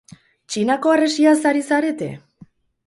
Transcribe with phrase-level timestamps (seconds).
[0.53, 2.11] Txinako harresiaz ari zarete?